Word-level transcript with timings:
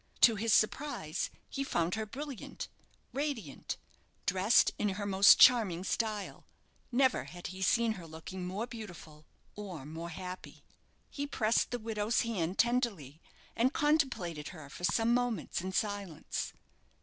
To 0.21 0.33
his 0.35 0.51
surprise, 0.51 1.29
he 1.47 1.63
found 1.63 1.93
her 1.93 2.07
brilliant, 2.07 2.67
radiant, 3.13 3.77
dressed 4.25 4.71
in 4.79 4.89
her 4.89 5.05
most 5.05 5.39
charming 5.39 5.83
style. 5.83 6.47
Never 6.91 7.25
had 7.25 7.45
he 7.53 7.61
seen 7.61 7.91
her 7.91 8.07
looking 8.07 8.43
more 8.47 8.65
beautiful 8.65 9.27
or 9.55 9.85
more 9.85 10.09
happy. 10.09 10.63
He 11.11 11.27
pressed 11.27 11.69
the 11.69 11.77
widow's 11.77 12.21
hand 12.21 12.57
tenderly, 12.57 13.21
and 13.55 13.73
contemplated 13.75 14.47
her 14.47 14.71
for 14.71 14.83
some 14.85 15.13
moments 15.13 15.61
in 15.61 15.71
silence. 15.71 16.53